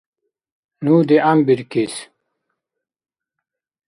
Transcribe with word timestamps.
Ну 0.83 0.93
дигӀянбиркис 1.07 1.93